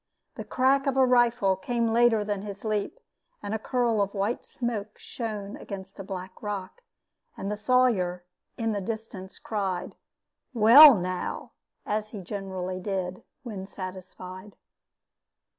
The 0.33 0.43
crack 0.43 0.87
of 0.87 0.97
a 0.97 1.05
rifle 1.05 1.55
came 1.55 1.87
later 1.93 2.23
than 2.23 2.41
his 2.41 2.65
leap, 2.65 2.99
and 3.43 3.53
a 3.53 3.59
curl 3.59 4.01
of 4.01 4.15
white 4.15 4.43
smoke 4.43 4.97
shone 4.97 5.55
against 5.57 5.99
a 5.99 6.03
black 6.03 6.41
rock, 6.41 6.81
and 7.37 7.51
the 7.51 7.55
Sawyer, 7.55 8.25
in 8.57 8.71
the 8.71 8.81
distance, 8.81 9.37
cried, 9.37 9.95
"Well, 10.55 10.95
now!" 10.95 11.51
as 11.85 12.07
he 12.09 12.21
generally 12.21 12.79
did 12.79 13.21
when 13.43 13.67
satisfied. 13.67 14.55